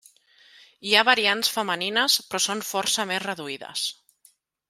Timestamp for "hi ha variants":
0.91-1.51